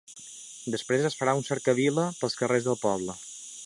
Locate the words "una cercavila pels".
1.41-2.43